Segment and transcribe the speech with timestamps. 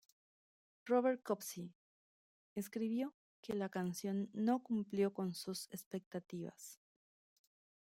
[0.87, 1.75] Robert Copsey
[2.55, 6.79] escribió que la canción no cumplió con su expectativas.